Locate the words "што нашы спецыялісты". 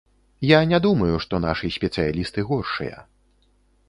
1.25-2.47